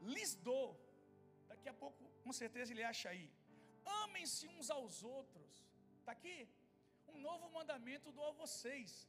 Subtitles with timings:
[0.00, 0.68] lhes dou.
[1.48, 3.30] Daqui a pouco, com certeza, ele acha aí.
[4.02, 5.50] Amem-se uns aos outros.
[6.00, 6.48] Está aqui?
[7.08, 9.08] Um novo mandamento dou a vocês.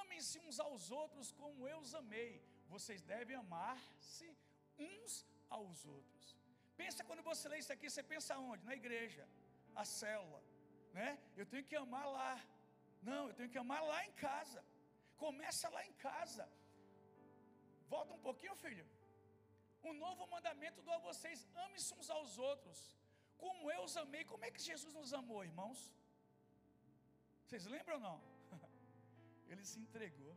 [0.00, 2.42] Amem-se uns aos outros como eu os amei.
[2.68, 4.28] Vocês devem amar-se
[4.78, 6.36] uns aos outros.
[6.76, 8.64] Pensa quando você lê isso aqui, você pensa onde?
[8.64, 9.26] Na igreja,
[9.74, 10.42] a célula,
[10.92, 11.18] né?
[11.36, 12.34] Eu tenho que amar lá.
[13.02, 14.64] Não, eu tenho que amar lá em casa.
[15.16, 16.48] Começa lá em casa.
[17.88, 18.86] Volta um pouquinho, filho.
[19.90, 22.78] Um novo mandamento dou a vocês: amem-se uns aos outros,
[23.42, 24.24] como eu os amei.
[24.32, 25.80] Como é que Jesus nos amou, irmãos?
[27.44, 28.18] Vocês lembram ou não?
[29.50, 30.34] Ele se entregou.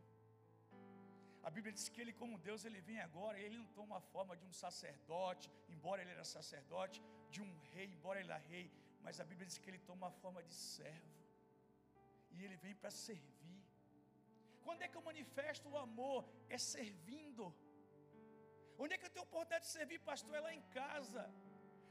[1.46, 4.36] A Bíblia diz que ele, como Deus, ele vem agora, ele não toma a forma
[4.40, 7.02] de um sacerdote, embora ele era sacerdote,
[7.34, 8.70] de um rei, embora ele era rei,
[9.04, 11.20] mas a Bíblia diz que ele toma a forma de servo,
[12.30, 13.60] e ele vem para servir.
[14.62, 16.24] Quando é que eu manifesto o amor?
[16.48, 17.52] É servindo.
[18.82, 20.34] Onde é que eu tenho oportunidade de servir, pastor?
[20.38, 21.22] É lá em casa.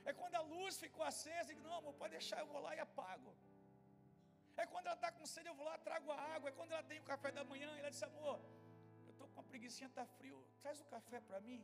[0.10, 2.80] É quando a luz ficou acesa e não, amor, pode deixar, eu vou lá e
[2.88, 3.32] apago.
[4.62, 6.50] É quando ela está com sede, eu vou lá, trago a água.
[6.50, 8.38] É quando ela tem o café da manhã, ela diz, amor,
[9.06, 11.62] eu estou com uma preguiçinha, está frio, traz o café para mim.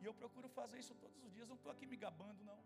[0.00, 2.62] E eu procuro fazer isso todos os dias, não estou aqui me gabando, não.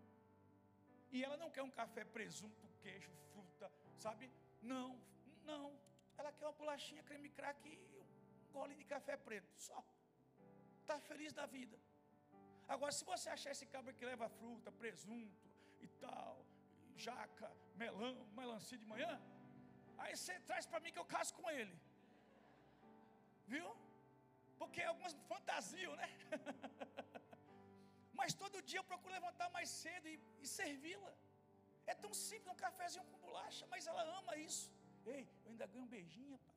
[1.11, 4.31] E ela não quer um café presunto, queijo, fruta, sabe?
[4.61, 4.89] Não,
[5.51, 5.65] não.
[6.17, 9.83] Ela quer uma bolachinha, creme crack e um gole de café preto, só.
[10.81, 11.77] Está feliz da vida.
[12.73, 15.47] Agora, se você achar esse cabra que leva fruta, presunto
[15.85, 16.45] e tal,
[17.05, 17.49] jaca,
[17.81, 19.13] melão, melancia de manhã,
[19.97, 21.75] aí você traz para mim que eu caso com ele.
[23.53, 23.69] Viu?
[24.59, 26.09] Porque algumas fantasiam, né?
[28.19, 31.13] Mas todo dia eu procuro levantar mais cedo e, e servi-la.
[31.91, 34.69] É tão simples, um cafezinho com bolacha, mas ela ama isso.
[35.05, 36.56] Ei, eu ainda ganho um beijinho, pai.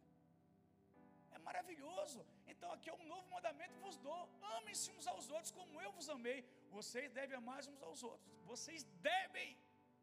[1.41, 2.21] É maravilhoso.
[2.53, 4.23] Então aqui é um novo mandamento que vos dou.
[4.57, 6.39] Amem-se uns aos outros como eu vos amei.
[6.77, 8.31] Vocês devem amar uns aos outros.
[8.53, 9.51] Vocês devem.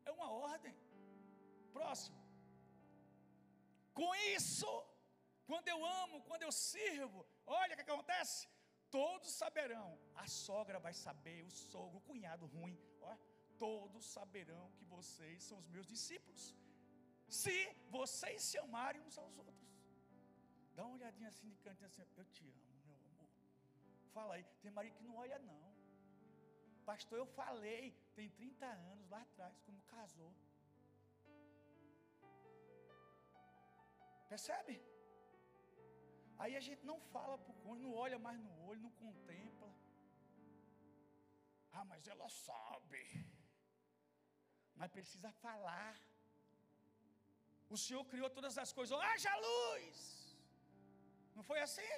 [0.10, 0.76] É uma ordem.
[1.78, 2.20] Próximo.
[4.00, 4.72] Com isso,
[5.50, 7.20] quando eu amo, quando eu sirvo,
[7.61, 8.42] olha o que acontece.
[9.00, 9.90] Todos saberão.
[10.23, 12.78] A sogra vai saber, o sogro, o cunhado ruim.
[13.10, 13.20] Olha,
[13.66, 16.44] todos saberão que vocês são os meus discípulos.
[17.42, 17.58] Se
[17.98, 19.57] vocês se amarem uns aos outros.
[20.77, 23.30] Dá uma olhadinha assim de cantinho assim, eu te amo, meu amor.
[24.15, 25.64] Fala aí, tem marido que não olha não.
[26.89, 27.80] Pastor, eu falei,
[28.17, 30.32] tem 30 anos lá atrás, quando casou.
[34.33, 34.76] Percebe?
[36.43, 39.71] Aí a gente não fala para o cônjuge, não olha mais no olho, não contempla.
[41.71, 43.02] Ah, mas ela sabe.
[44.76, 45.95] Mas precisa falar.
[47.67, 50.17] O Senhor criou todas as coisas, haja luz.
[51.37, 51.89] Não foi assim?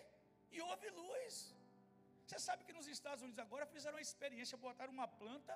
[0.55, 1.33] E houve luz.
[2.25, 5.53] Você sabe que nos Estados Unidos agora fizeram uma experiência, botaram uma planta,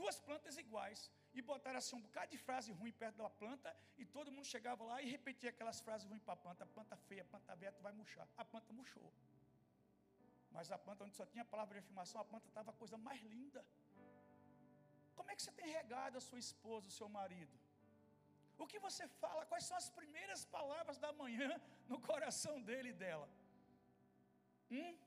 [0.00, 1.00] duas plantas iguais,
[1.38, 4.82] e botaram assim um bocado de frase ruim perto da planta, e todo mundo chegava
[4.90, 7.80] lá e repetia aquelas frases ruins para a planta, a planta feia, a planta aberta
[7.86, 8.26] vai murchar.
[8.36, 9.10] A planta murchou.
[10.50, 13.22] Mas a planta onde só tinha palavra de afirmação, a planta estava a coisa mais
[13.34, 13.64] linda.
[15.14, 17.56] Como é que você tem regado a sua esposa, o seu marido?
[18.58, 19.44] O que você fala?
[19.46, 21.50] Quais são as primeiras palavras da manhã
[21.88, 23.28] no coração dele e dela?
[24.70, 24.98] Hum?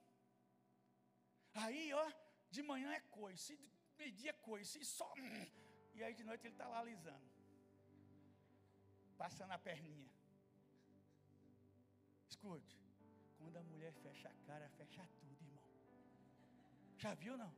[1.53, 2.05] Aí, ó,
[2.49, 5.11] de manhã é coice, de meio-dia é coice, e só.
[5.17, 5.45] Hum,
[5.95, 7.29] e aí de noite ele está lá alisando,
[9.17, 10.09] passando a perninha.
[12.29, 12.77] Escute,
[13.37, 15.63] quando a mulher fecha a cara, fecha tudo, irmão.
[16.97, 17.53] Já viu não?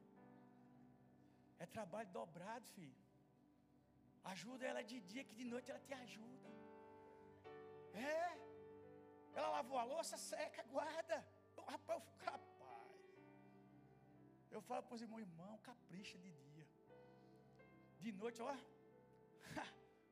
[1.60, 3.01] É trabalho dobrado, filho.
[4.34, 6.50] Ajuda ela de dia, que de noite ela te ajuda.
[7.94, 8.24] É.
[9.38, 11.18] Ela lavou a louça, seca, guarda.
[11.58, 12.52] Eu, rapaz, eu fico, rapaz.
[14.56, 16.68] Eu falo para os irmãos, irmão, capricha de dia.
[18.04, 18.54] De noite, ó.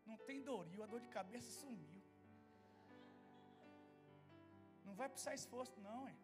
[0.09, 2.01] Não tem doril, a dor de cabeça sumiu.
[4.87, 6.19] Não vai precisar esforço, não, hein?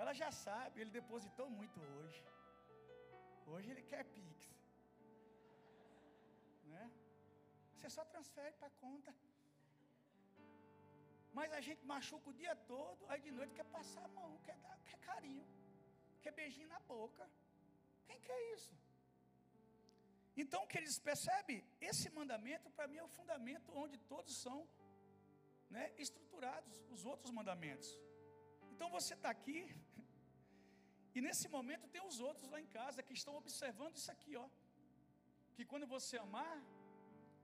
[0.00, 2.22] Ela já sabe, ele depositou muito hoje.
[3.52, 4.41] Hoje ele quer pix
[7.82, 9.12] Você só transfere para a conta.
[11.38, 14.56] Mas a gente machuca o dia todo, aí de noite quer passar a mão, quer,
[14.58, 15.44] dar, quer carinho,
[16.22, 17.28] quer beijinho na boca.
[18.06, 18.72] Quem quer isso?
[20.36, 24.58] Então, que eles percebem, esse mandamento para mim é o fundamento onde todos são
[25.68, 27.88] né, estruturados, os outros mandamentos.
[28.70, 29.60] Então você está aqui,
[31.16, 34.48] e nesse momento tem os outros lá em casa que estão observando isso aqui, ó
[35.54, 36.56] que quando você amar,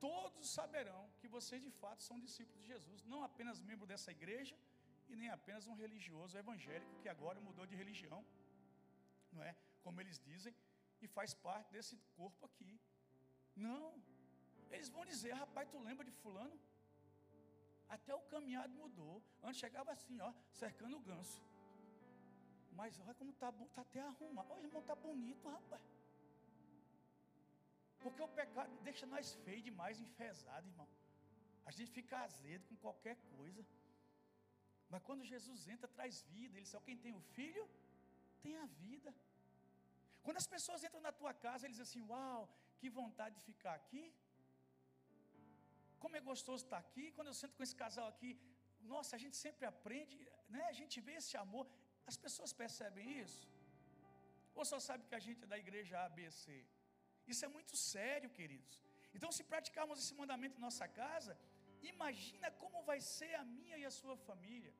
[0.06, 4.56] todos saberão que vocês de fato são discípulos de Jesus, não apenas membro dessa igreja
[5.08, 8.20] e nem apenas um religioso evangélico que agora mudou de religião,
[9.32, 9.54] não é?
[9.82, 10.54] Como eles dizem,
[11.00, 12.72] e faz parte desse corpo aqui.
[13.54, 13.94] Não.
[14.70, 16.58] Eles vão dizer, rapaz, tu lembra de fulano?
[17.88, 19.22] Até o caminhado mudou.
[19.42, 21.42] Antes chegava assim, ó, cercando o ganso.
[22.72, 24.52] Mas olha como está tá até arrumado.
[24.52, 25.82] Olha, irmão, está bonito, rapaz.
[28.02, 30.88] Porque o pecado deixa nós feios demais, enfesados, irmão.
[31.68, 33.62] A gente fica azedo com qualquer coisa.
[34.90, 36.54] Mas quando Jesus entra, traz vida.
[36.56, 37.64] Ele só quem tem o filho,
[38.44, 39.10] tem a vida.
[40.24, 42.42] Quando as pessoas entram na tua casa, eles dizem assim: Uau,
[42.78, 44.04] que vontade de ficar aqui.
[46.02, 47.04] Como é gostoso estar aqui.
[47.16, 48.30] Quando eu sento com esse casal aqui,
[48.94, 50.16] nossa, a gente sempre aprende,
[50.54, 50.64] né?
[50.72, 51.66] a gente vê esse amor.
[52.10, 53.46] As pessoas percebem isso?
[54.54, 56.46] Ou só sabe que a gente é da igreja ABC?
[57.32, 58.76] Isso é muito sério, queridos.
[59.16, 61.32] Então, se praticarmos esse mandamento em nossa casa,
[61.92, 64.72] imagina como vai ser a minha e a sua família.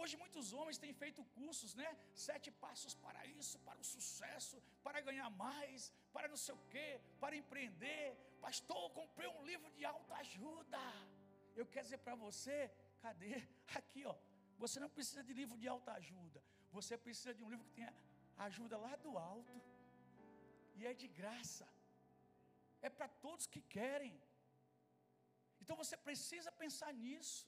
[0.00, 1.88] Hoje muitos homens têm feito cursos, né?
[2.14, 6.88] Sete passos para isso, para o sucesso, para ganhar mais, para não sei o quê,
[7.22, 8.04] para empreender.
[8.40, 10.84] Pastor, comprei um livro de autoajuda.
[11.56, 12.58] Eu quero dizer para você,
[13.04, 13.34] cadê?
[13.78, 14.14] Aqui, ó.
[14.58, 16.40] Você não precisa de livro de autoajuda.
[16.70, 17.92] Você precisa de um livro que tenha
[18.36, 19.52] ajuda lá do alto.
[20.80, 21.66] E é de graça.
[22.86, 24.14] É para todos que querem.
[25.60, 27.40] Então você precisa pensar nisso.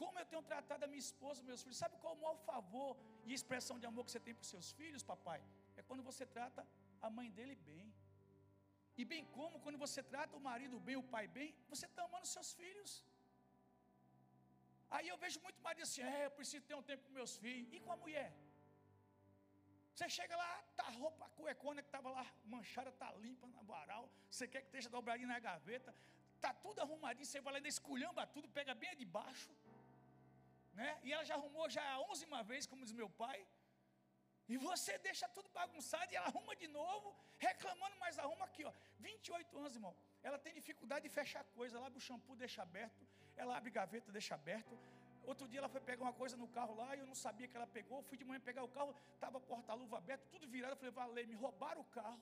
[0.00, 1.80] Como eu tenho tratado a minha esposa, meus filhos.
[1.84, 2.90] Sabe qual é o maior favor
[3.28, 5.40] e expressão de amor que você tem para os seus filhos, papai?
[5.78, 6.62] É quando você trata
[7.06, 7.86] a mãe dele bem.
[9.00, 12.26] E bem como quando você trata o marido bem, o pai bem, você está amando
[12.36, 12.92] seus filhos.
[14.96, 17.68] Aí eu vejo muito marido assim, é, eu preciso ter um tempo com meus filhos.
[17.76, 18.28] E com a mulher?
[20.00, 23.60] Você chega lá, tá a roupa, a cuecona que estava lá manchada, tá limpa na
[23.70, 24.04] varal.
[24.30, 25.94] Você quer que esteja dobradinha na gaveta.
[26.44, 29.50] Tá tudo arrumadinho, você vai lá ainda esculhamba tudo, pega bem de baixo.
[30.72, 30.88] Né?
[31.04, 31.98] E ela já arrumou já a
[32.28, 33.38] uma vez, como diz meu pai.
[34.48, 38.72] E você deixa tudo bagunçado e ela arruma de novo, reclamando, mas arruma aqui, ó.
[39.00, 39.94] 28 anos, irmão.
[40.22, 41.76] Ela tem dificuldade de fechar coisa.
[41.76, 43.06] Ela abre o shampoo, deixa aberto.
[43.36, 44.74] Ela abre gaveta, deixa aberto.
[45.32, 47.56] Outro dia ela foi pegar uma coisa no carro lá e eu não sabia que
[47.58, 47.98] ela pegou.
[48.08, 50.72] Fui de manhã pegar o carro, estava porta-luva aberto, tudo virado.
[50.72, 52.20] Eu falei, valeu, me roubaram o carro.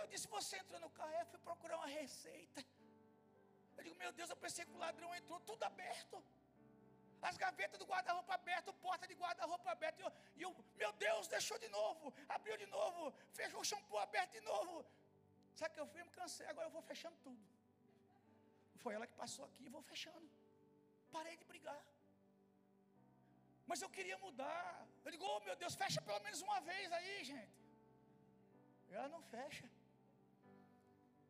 [0.00, 1.12] Eu disse, você entrou no carro?
[1.20, 2.60] Eu fui procurar uma receita.
[3.76, 6.16] Eu digo, meu Deus, eu pensei que o ladrão entrou, tudo aberto.
[7.28, 10.00] As gavetas do guarda-roupa aberto, porta de guarda-roupa aberto.
[10.00, 10.52] E eu, e eu,
[10.82, 14.84] meu Deus, deixou de novo, abriu de novo, fechou o shampoo aberto de novo.
[15.54, 17.42] Sabe que eu fui, eu me cansei, agora eu vou fechando tudo.
[18.82, 20.28] Foi ela que passou aqui, vou fechando.
[21.16, 21.82] Parei de brigar.
[23.68, 24.62] Mas eu queria mudar.
[25.04, 27.58] Eu digo, oh meu Deus, fecha pelo menos uma vez aí, gente.
[28.96, 29.66] Ela não fecha.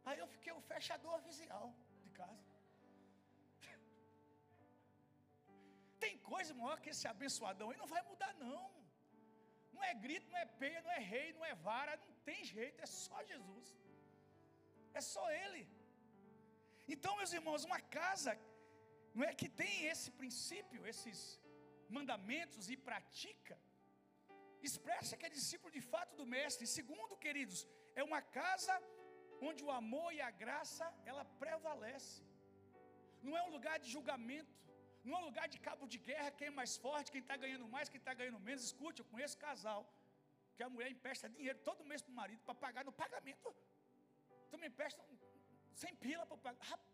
[0.07, 1.67] Aí eu fiquei o fechador oficial
[2.05, 2.53] de casa.
[6.05, 8.65] Tem coisa maior que esse abençoadão aí não vai mudar, não.
[9.75, 12.83] Não é grito, não é peia, não é rei, não é vara, não tem jeito,
[12.87, 13.67] é só Jesus.
[14.99, 15.63] É só Ele.
[16.95, 18.33] Então, meus irmãos, uma casa
[19.15, 21.19] não é que tem esse princípio, esses
[21.97, 23.57] mandamentos e pratica,
[24.69, 26.67] expressa que é discípulo de fato do mestre.
[26.79, 27.59] Segundo, queridos,
[28.01, 28.75] é uma casa
[29.49, 32.23] onde o amor e a graça ela prevalece.
[33.27, 34.55] Não é um lugar de julgamento,
[35.05, 37.67] não é um lugar de cabo de guerra, quem é mais forte, quem está ganhando
[37.75, 38.65] mais, quem está ganhando menos.
[38.71, 39.83] Escute, eu conheço casal
[40.57, 43.55] que a mulher empresta dinheiro todo mês para o marido para pagar no pagamento.
[44.63, 45.05] Me empresta
[45.75, 46.65] sem pila para pagar.
[46.73, 46.94] Rapaz,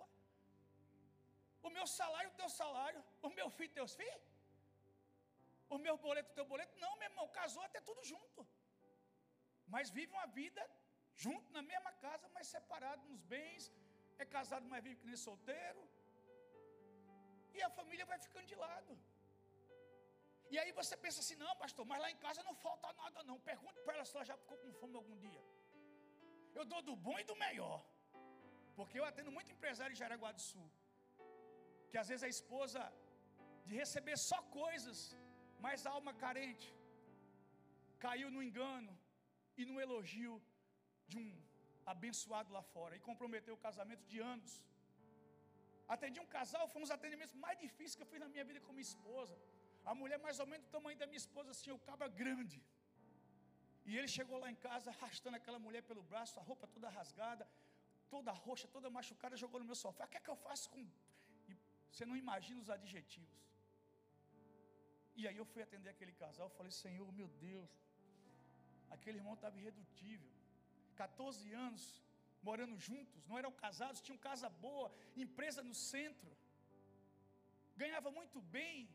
[1.67, 4.26] o meu salário, o teu salário, o meu filho, teus filhos,
[5.75, 6.75] o meu boleto, o teu boleto.
[6.85, 8.40] Não, meu irmão, casou até tudo junto.
[9.75, 10.62] Mas vive uma vida
[11.25, 13.64] junto na mesma casa, mas separado nos bens.
[14.23, 15.83] É casado, mas vive que nem solteiro.
[17.57, 18.93] E a família vai ficando de lado.
[20.52, 23.38] E aí você pensa assim, não, pastor, mas lá em casa não falta nada, não.
[23.50, 25.43] Pergunte para ela se ela já ficou com fome algum dia.
[26.59, 27.81] Eu dou do bom e do melhor.
[28.79, 30.69] Porque eu atendo muito empresário em Jaraguá do Sul.
[31.90, 32.80] Que às vezes a esposa,
[33.68, 34.99] de receber só coisas,
[35.64, 36.68] mas a alma carente,
[38.04, 38.92] caiu no engano
[39.61, 40.35] e no elogio
[41.11, 41.30] de um
[41.92, 44.52] abençoado lá fora e comprometeu o casamento de anos.
[45.94, 48.61] Atendi um casal, foi um dos atendimentos mais difíceis que eu fiz na minha vida
[48.66, 49.37] com minha esposa.
[49.90, 52.59] A mulher mais ou menos do tamanho da minha esposa, assim, o cabra grande.
[53.88, 57.44] E ele chegou lá em casa, arrastando aquela mulher pelo braço, a roupa toda rasgada,
[58.14, 60.04] toda roxa, toda machucada, jogou no meu sofá.
[60.04, 60.82] O que é que eu faço com.
[61.90, 63.38] Você não imagina os adjetivos.
[65.20, 67.70] E aí eu fui atender aquele casal, falei, Senhor, meu Deus,
[68.97, 70.30] aquele irmão estava irredutível.
[70.97, 71.85] 14 anos,
[72.49, 74.88] morando juntos, não eram casados, tinham casa boa,
[75.25, 76.30] empresa no centro,
[77.82, 78.88] ganhava muito bem,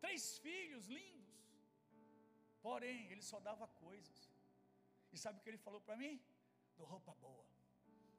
[0.00, 1.36] três filhos lindos.
[2.62, 4.18] Porém, ele só dava coisas.
[5.12, 6.20] E sabe o que ele falou para mim?
[6.76, 7.46] Dou roupa boa,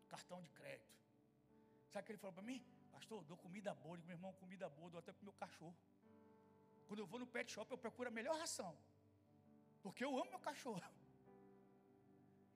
[0.08, 0.98] cartão de crédito.
[1.92, 2.60] Sabe o que ele falou para mim?
[2.96, 3.98] Pastor, dou comida boa.
[3.98, 5.76] Digo, meu irmão, comida boa, dou até para o meu cachorro.
[6.88, 8.72] Quando eu vou no pet shop, eu procuro a melhor ração.
[9.84, 10.82] Porque eu amo meu cachorro.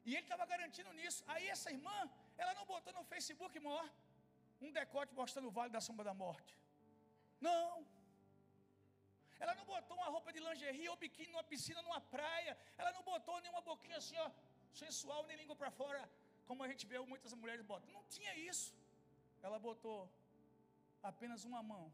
[0.05, 1.23] E ele estava garantindo nisso.
[1.33, 1.97] Aí essa irmã,
[2.41, 3.87] ela não botou no Facebook maior
[4.65, 6.53] um decote mostrando o vale da sombra da morte.
[7.47, 7.85] Não.
[9.43, 12.57] Ela não botou uma roupa de lingerie ou biquíni numa piscina, numa praia.
[12.77, 14.29] Ela não botou nenhuma boquinha assim, ó,
[14.81, 16.01] sensual, nem língua para fora,
[16.47, 17.89] como a gente vê muitas mulheres botam.
[17.97, 18.73] Não tinha isso.
[19.41, 19.97] Ela botou
[21.11, 21.85] apenas uma mão.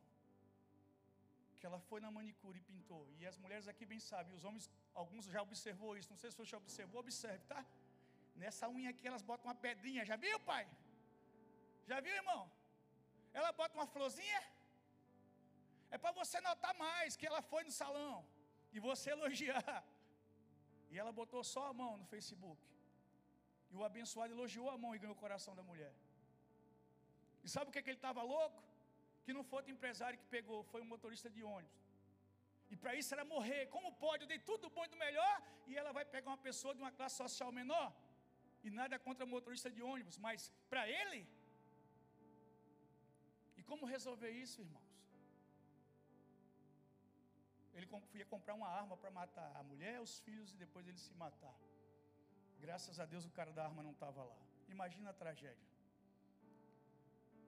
[1.57, 3.03] Que ela foi na manicure e pintou.
[3.19, 4.65] E as mulheres aqui bem sabem, os homens,
[5.01, 6.11] alguns já observou isso.
[6.13, 7.61] Não sei se você já observou, observe, tá?
[8.41, 10.05] Nessa unha aqui elas botam uma pedrinha.
[10.11, 10.63] Já viu, pai?
[11.89, 12.41] Já viu, irmão?
[13.33, 14.41] Ela bota uma florzinha.
[15.91, 18.15] É para você notar mais que ela foi no salão
[18.71, 19.83] e você elogiar.
[20.91, 22.61] E ela botou só a mão no Facebook.
[23.71, 25.93] E o abençoado elogiou a mão e ganhou o coração da mulher.
[27.43, 28.61] E sabe o que, é que ele estava louco?
[29.29, 31.81] Que não foi o empresário que pegou, foi um motorista de ônibus.
[32.71, 33.61] E para isso era morrer.
[33.75, 34.23] Como pode?
[34.23, 35.35] Eu dei tudo bom e do melhor.
[35.69, 37.87] E ela vai pegar uma pessoa de uma classe social menor.
[38.65, 41.21] E nada contra motorista de ônibus, mas para ele.
[43.59, 44.89] E como resolver isso, irmãos?
[47.75, 47.87] Ele
[48.21, 51.57] ia comprar uma arma para matar a mulher, os filhos e depois ele se matar.
[52.65, 54.39] Graças a Deus o cara da arma não estava lá.
[54.77, 55.69] Imagina a tragédia.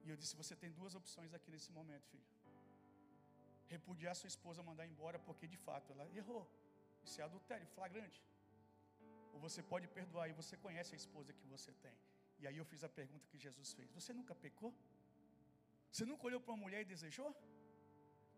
[0.04, 2.28] E eu disse: Você tem duas opções aqui nesse momento, filho.
[3.74, 6.42] Repudiar sua esposa, mandar embora, porque de fato ela errou.
[7.06, 8.20] Isso é adultério, flagrante.
[9.32, 11.96] Ou você pode perdoar e você conhece a esposa que você tem.
[12.40, 14.72] E aí eu fiz a pergunta que Jesus fez: Você nunca pecou?
[15.90, 17.30] Você nunca olhou para uma mulher e desejou?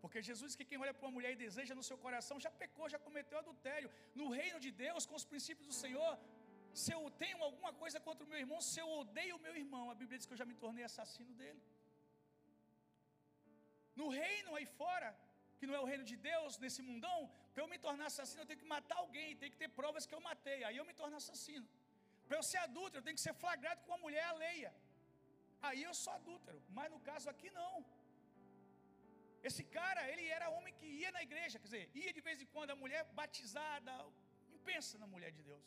[0.04, 2.50] Porque Jesus diz que quem olha para uma mulher e deseja no seu coração já
[2.62, 3.88] pecou, já cometeu adultério.
[4.20, 6.10] No reino de Deus, com os princípios do Senhor,
[6.82, 9.84] se eu tenho alguma coisa contra o meu irmão, se eu odeio o meu irmão,
[9.92, 11.62] a Bíblia diz que eu já me tornei assassino dele.
[14.00, 15.08] No reino aí fora,
[15.58, 17.18] que não é o reino de Deus, nesse mundão,
[17.52, 20.16] para eu me tornar assassino, eu tenho que matar alguém, tem que ter provas que
[20.16, 21.66] eu matei, aí eu me torno assassino.
[22.26, 24.72] Para eu ser adúltero, eu tenho que ser flagrado com uma mulher alheia.
[25.66, 27.74] Aí eu sou adúltero, mas no caso aqui não.
[29.48, 32.48] Esse cara, ele era homem que ia na igreja, quer dizer, ia de vez em
[32.54, 33.92] quando a mulher batizada,
[34.70, 35.64] pensa na mulher de Deus,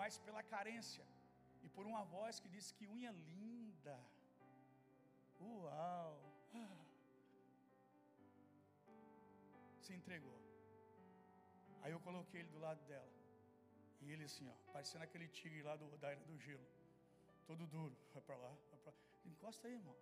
[0.00, 1.04] mas pela carência
[1.64, 3.96] e por uma voz que disse que unha linda.
[5.40, 6.14] Uau!
[9.84, 10.38] Se entregou.
[11.82, 13.12] Aí eu coloquei ele do lado dela.
[14.02, 16.66] E ele assim, ó, parecendo aquele tigre lá do, da era do gelo.
[17.46, 17.96] Todo duro.
[18.12, 18.92] Vai para lá, vai lá.
[19.24, 19.96] Encosta aí, irmão.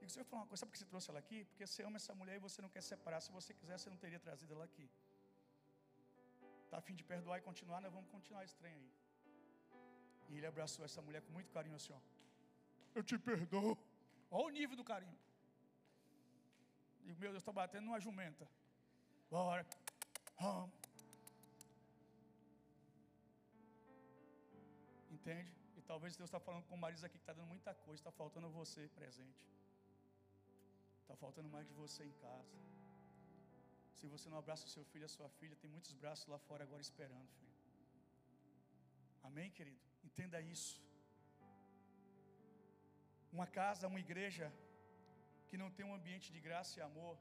[0.00, 1.44] E você vai falar uma coisa, sabe por que você trouxe ela aqui?
[1.44, 3.20] Porque você ama essa mulher e você não quer separar.
[3.20, 4.88] Se você quiser, você não teria trazido ela aqui.
[6.64, 8.90] Está a fim de perdoar e continuar, nós vamos continuar esse trem aí.
[10.28, 12.00] E ele abraçou essa mulher com muito carinho assim, ó.
[12.94, 13.76] Eu te perdoo.
[14.30, 15.18] Olha o nível do carinho.
[17.04, 18.48] E meu Deus, está batendo numa jumenta.
[19.30, 19.66] Bora.
[20.40, 20.72] Vamos.
[25.10, 25.52] Entende?
[25.76, 28.10] E talvez Deus está falando com o marido aqui que está dando muita coisa, está
[28.10, 29.44] faltando você presente.
[31.02, 32.56] Está faltando mais de você em casa.
[33.94, 36.64] Se você não abraça o seu filho, a sua filha, tem muitos braços lá fora
[36.64, 37.52] agora esperando, filho.
[39.22, 39.91] Amém, querido?
[40.08, 40.74] Entenda isso.
[43.36, 44.46] Uma casa, uma igreja
[45.48, 47.16] que não tem um ambiente de graça e amor,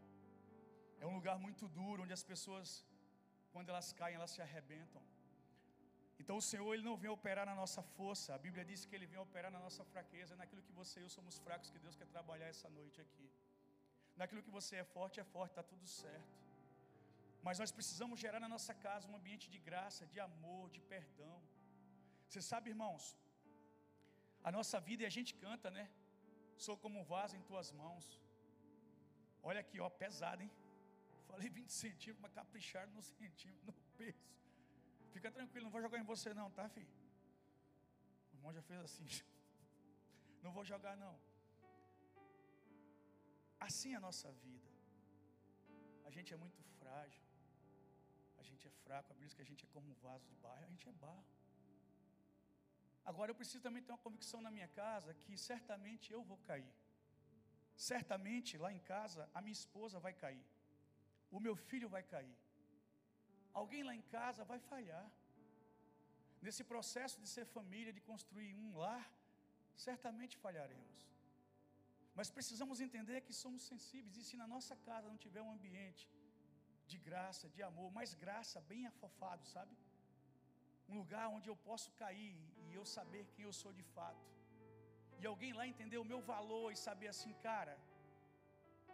[1.04, 2.70] é um lugar muito duro, onde as pessoas,
[3.54, 5.02] quando elas caem, elas se arrebentam.
[6.22, 8.28] Então o Senhor ele não vem operar na nossa força.
[8.38, 11.10] A Bíblia diz que ele vem operar na nossa fraqueza, naquilo que você e eu
[11.18, 13.28] somos fracos, que Deus quer trabalhar essa noite aqui.
[14.20, 16.38] Naquilo que você é forte, é forte, está tudo certo.
[17.46, 21.38] Mas nós precisamos gerar na nossa casa um ambiente de graça, de amor, de perdão.
[22.32, 23.04] Você sabe, irmãos,
[24.48, 25.84] a nossa vida e a gente canta, né?
[26.66, 28.06] Sou como um vaso em tuas mãos.
[29.50, 30.52] Olha aqui, ó, pesado, hein?
[31.30, 34.30] Falei 20 centímetros, mas capricharam no centímetro, no peso.
[35.16, 36.94] Fica tranquilo, não vou jogar em você não, tá, filho?
[38.32, 39.10] O irmão já fez assim.
[40.44, 41.16] Não vou jogar não.
[43.66, 44.70] Assim é a nossa vida.
[46.04, 47.22] A gente é muito frágil.
[48.40, 49.12] A gente é fraco.
[49.12, 50.64] A Bíblia diz que a gente é como um vaso de barro.
[50.64, 51.24] A gente é barro.
[53.04, 56.74] Agora eu preciso também ter uma convicção na minha casa que certamente eu vou cair.
[57.76, 60.46] Certamente lá em casa a minha esposa vai cair.
[61.32, 62.38] O meu filho vai cair.
[63.54, 65.08] Alguém lá em casa vai falhar.
[66.42, 69.06] Nesse processo de ser família, de construir um lar,
[69.88, 71.00] certamente falharemos.
[72.18, 76.06] Mas precisamos entender que somos sensíveis e se na nossa casa não tiver um ambiente
[76.92, 79.74] de graça, de amor, mas graça bem afofado, sabe?
[80.92, 82.36] Um lugar onde eu posso cair
[82.68, 84.28] e eu saber quem eu sou de fato.
[85.22, 87.76] E alguém lá entender o meu valor e saber assim, cara,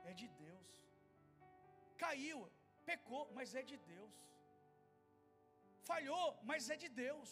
[0.10, 0.70] é de Deus.
[2.04, 2.40] Caiu,
[2.90, 4.16] pecou, mas é de Deus.
[5.92, 7.30] Falhou, mas é de Deus.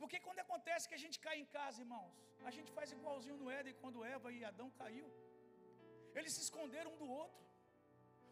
[0.00, 2.14] Porque quando acontece que a gente cai em casa, irmãos,
[2.48, 5.08] a gente faz igualzinho no Éden quando Eva e Adão caiu.
[6.18, 7.42] Eles se esconderam um do outro.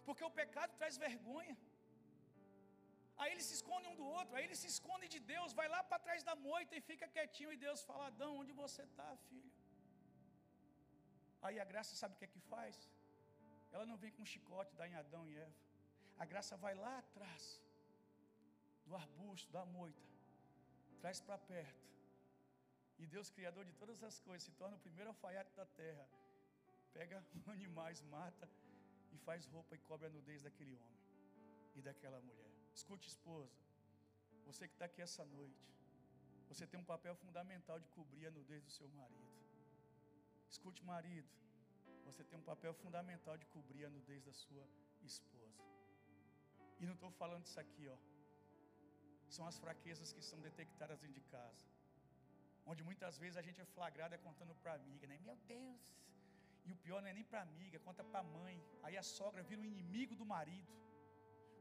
[0.06, 1.56] Porque o pecado traz vergonha.
[3.22, 5.80] Aí eles se escondem um do outro, aí eles se escondem de Deus, vai lá
[5.88, 9.52] para trás da moita e fica quietinho, e Deus fala: Adão, onde você está, filho?
[11.46, 12.76] Aí a graça sabe o que é que faz?
[13.74, 15.60] Ela não vem com um chicote, dá em Adão e Eva.
[16.22, 17.44] A graça vai lá atrás,
[18.86, 20.08] do arbusto, da moita,
[21.00, 21.82] traz para perto.
[23.02, 26.06] E Deus, Criador de todas as coisas, se torna o primeiro alfaiate da terra.
[26.92, 27.24] Pega
[27.56, 28.48] animais, mata
[29.12, 31.00] e faz roupa e cobre a nudez daquele homem
[31.74, 32.51] e daquela mulher.
[32.74, 33.52] Escute, esposa,
[34.46, 35.62] você que está aqui essa noite,
[36.48, 39.32] você tem um papel fundamental de cobrir a nudez do seu marido.
[40.48, 41.28] Escute, marido,
[42.04, 44.66] você tem um papel fundamental de cobrir a nudez da sua
[45.02, 45.62] esposa.
[46.80, 47.96] E não estou falando disso aqui, ó.
[49.28, 51.64] São as fraquezas que são detectadas dentro de casa.
[52.66, 55.18] Onde muitas vezes a gente é flagrado é contando para a amiga, né?
[55.28, 55.80] Meu Deus!
[56.64, 58.56] E o pior não é nem para a amiga, conta para a mãe.
[58.82, 60.70] Aí a sogra vira um inimigo do marido.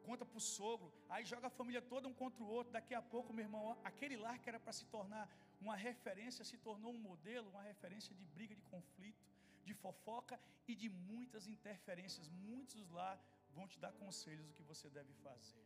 [0.05, 2.74] Conta para o sogro, aí joga a família toda um contra o outro.
[2.74, 5.29] Daqui a pouco, meu irmão, aquele lar que era para se tornar
[5.60, 9.24] uma referência, se tornou um modelo, uma referência de briga, de conflito,
[9.63, 12.29] de fofoca e de muitas interferências.
[12.29, 13.20] Muitos lá
[13.53, 15.63] vão te dar conselhos do que você deve fazer.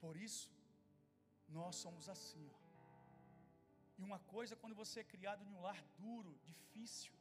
[0.00, 0.50] Por isso,
[1.48, 2.64] nós somos assim, ó.
[3.98, 7.12] E uma coisa, quando você é criado em um lar duro, difícil,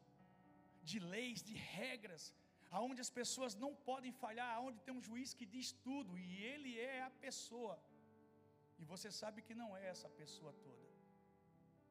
[0.83, 2.33] de leis, de regras,
[2.77, 6.71] aonde as pessoas não podem falhar, aonde tem um juiz que diz tudo e ele
[6.93, 7.75] é a pessoa.
[8.81, 10.87] E você sabe que não é essa pessoa toda.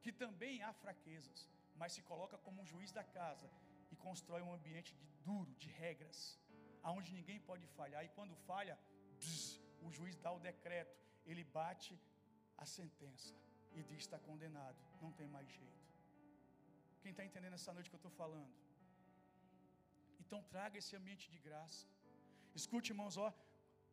[0.03, 1.39] Que também há fraquezas,
[1.79, 3.49] mas se coloca como um juiz da casa
[3.91, 6.17] e constrói um ambiente de duro, de regras,
[6.87, 8.03] aonde ninguém pode falhar.
[8.03, 8.77] E quando falha,
[9.19, 11.93] bzz, o juiz dá o decreto, ele bate
[12.57, 13.33] a sentença
[13.77, 15.83] e diz está condenado, não tem mais jeito.
[17.01, 18.62] Quem está entendendo essa noite que eu estou falando?
[20.33, 21.81] Então traga esse ambiente de graça.
[22.59, 23.27] Escute, irmãos, ó,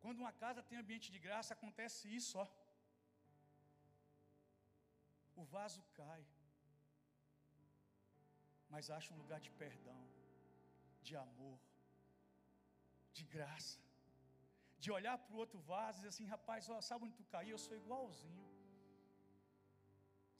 [0.03, 2.45] quando uma casa tem ambiente de graça, acontece isso, ó.
[5.41, 6.23] O vaso cai,
[8.71, 10.01] mas acha um lugar de perdão,
[11.07, 11.59] de amor,
[13.19, 13.77] de graça,
[14.79, 17.55] de olhar para o outro vaso e dizer assim, rapaz, ó, sabe onde tu caiu?
[17.55, 18.49] Eu sou igualzinho.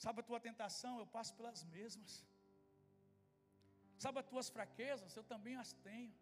[0.06, 0.96] Sabe a tua tentação?
[0.98, 2.12] Eu passo pelas mesmas.
[4.04, 5.16] Sabe as tuas fraquezas?
[5.20, 6.14] Eu também as tenho.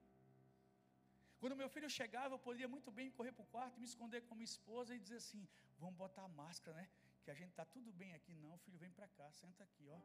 [1.40, 4.20] Quando meu filho chegava, eu poderia muito bem correr para o quarto e me esconder
[4.28, 5.44] com minha esposa e dizer assim:
[5.84, 6.86] vamos botar a máscara, né?
[7.24, 8.34] Que a gente está tudo bem aqui.
[8.46, 10.00] Não, filho, vem para cá, senta aqui, ó.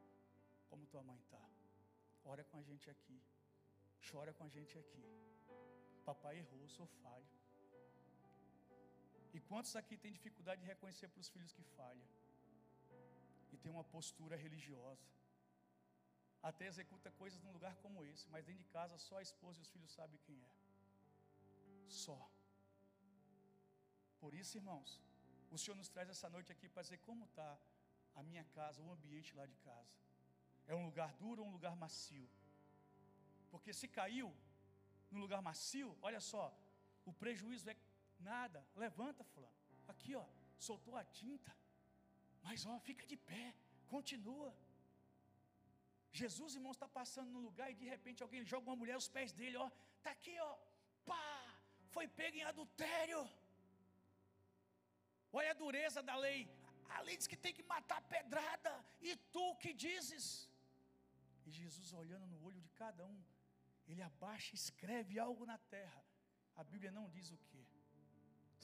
[0.69, 1.43] Como tua mãe está.
[2.33, 3.17] Ora com a gente aqui.
[4.09, 5.03] Chora com a gente aqui.
[6.09, 7.29] Papai errou, sou falho.
[9.33, 12.07] E quantos aqui têm dificuldade de reconhecer para os filhos que falham?
[13.51, 15.05] E tem uma postura religiosa
[16.49, 19.63] até executa coisas num lugar como esse, mas dentro de casa só a esposa e
[19.65, 20.51] os filhos sabem quem é.
[22.03, 22.19] Só.
[24.21, 24.89] Por isso, irmãos,
[25.53, 27.49] o Senhor nos traz essa noite aqui para dizer como está
[28.19, 29.95] a minha casa, o ambiente lá de casa.
[30.67, 32.29] É um lugar duro ou um lugar macio?
[33.51, 34.29] Porque se caiu
[35.09, 36.45] no lugar macio, olha só,
[37.05, 37.75] o prejuízo é
[38.19, 38.65] nada.
[38.75, 39.55] Levanta, fulano.
[39.87, 40.25] Aqui, ó,
[40.59, 41.55] soltou a tinta.
[42.43, 43.55] Mas ó, fica de pé,
[43.87, 44.55] continua.
[46.21, 49.31] Jesus, irmãos, está passando no lugar e de repente alguém joga uma mulher aos pés
[49.39, 49.67] dele, ó,
[50.03, 50.51] tá aqui, ó,
[51.09, 51.25] pá,
[51.95, 53.21] foi pego em adultério.
[55.37, 56.41] Olha a dureza da lei.
[56.97, 58.73] A lei diz que tem que matar pedrada.
[59.01, 60.25] E tu que dizes?
[61.45, 63.19] E Jesus olhando no olho de cada um,
[63.89, 66.01] ele abaixa e escreve algo na terra.
[66.55, 67.61] A Bíblia não diz o que.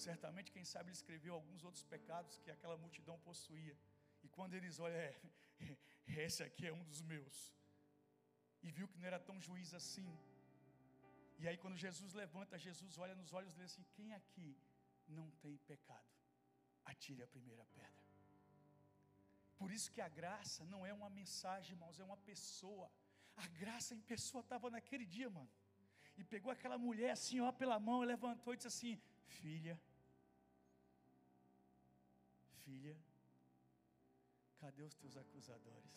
[0.07, 3.77] Certamente, quem sabe, ele escreveu alguns outros pecados que aquela multidão possuía.
[4.23, 5.15] E quando eles olham, é,
[6.07, 7.55] esse aqui é um dos meus.
[8.63, 10.09] E viu que não era tão juiz assim.
[11.39, 14.57] E aí, quando Jesus levanta, Jesus olha nos olhos dele assim: quem aqui
[15.07, 16.11] não tem pecado?
[16.85, 18.01] Atire a primeira pedra.
[19.57, 22.91] Por isso que a graça não é uma mensagem, irmãos, é uma pessoa.
[23.35, 25.49] A graça em pessoa estava naquele dia, mano.
[26.17, 29.79] E pegou aquela mulher assim, ó, pela mão, e levantou e disse assim: Filha,
[32.63, 32.95] filha,
[34.61, 35.95] Cadê os teus acusadores?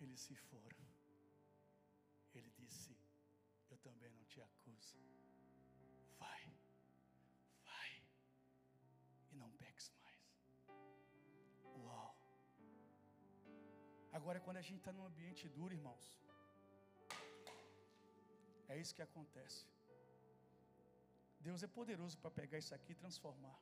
[0.00, 0.84] Eles se foram.
[2.34, 2.92] Ele disse:
[3.70, 4.96] Eu também não te acuso.
[6.22, 6.42] vai,
[7.68, 7.92] vai,
[9.30, 10.24] e não peques mais.
[11.84, 12.10] Uau!
[14.12, 16.08] Agora, quando a gente está num ambiente duro, irmãos,
[18.68, 19.64] é isso que acontece.
[21.48, 23.56] Deus é poderoso para pegar isso aqui e transformar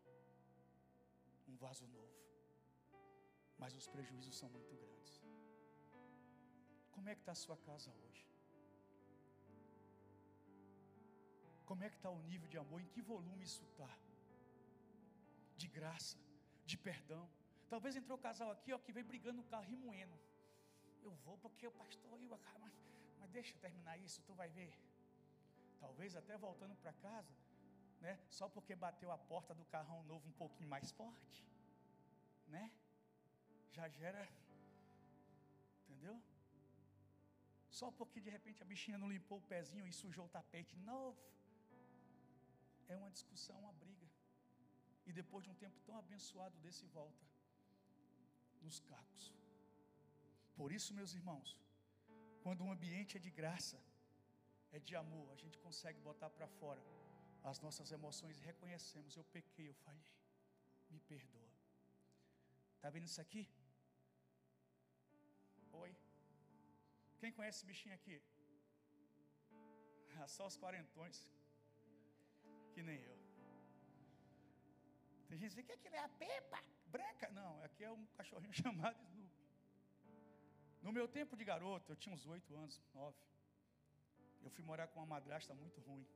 [1.48, 2.29] um vaso novo.
[3.60, 5.12] Mas os prejuízos são muito grandes.
[6.94, 8.24] Como é que está a sua casa hoje?
[11.70, 12.80] Como é que está o nível de amor?
[12.80, 13.90] Em que volume isso está?
[15.56, 16.18] De graça,
[16.64, 17.28] de perdão.
[17.68, 20.18] Talvez entrou o casal aqui, ó, que veio brigando no carro, remoendo.
[21.02, 22.74] Eu vou porque o pastor, eu, mas,
[23.20, 24.74] mas deixa terminar isso, tu vai ver.
[25.78, 27.34] Talvez até voltando para casa,
[28.00, 28.18] né?
[28.28, 31.46] Só porque bateu a porta do carrão novo um pouquinho mais forte,
[32.48, 32.70] né?
[33.76, 34.22] Já gera,
[35.82, 36.16] entendeu?
[37.78, 41.18] Só porque de repente a bichinha não limpou o pezinho e sujou o tapete novo.
[42.88, 44.08] É uma discussão, uma briga.
[45.08, 47.24] E depois de um tempo tão abençoado desse volta
[48.64, 49.26] nos cacos.
[50.58, 51.56] Por isso, meus irmãos,
[52.42, 53.78] quando um ambiente é de graça,
[54.72, 56.82] é de amor, a gente consegue botar para fora
[57.50, 60.12] as nossas emoções e reconhecemos: eu pequei, eu falhei,
[60.90, 61.50] me perdoa.
[62.76, 63.48] Está vendo isso aqui?
[67.20, 68.16] Quem conhece esse bichinho aqui?
[70.16, 71.18] Ah, só os quarentões,
[72.74, 73.18] que nem eu.
[75.28, 76.60] Tem gente que diz que aquilo é a pepa
[76.94, 77.28] branca.
[77.40, 79.40] Não, aqui é um cachorrinho chamado Snoopy.
[80.82, 83.22] No meu tempo de garoto, eu tinha uns oito anos, nove.
[84.42, 86.06] Eu fui morar com uma madrasta muito ruim.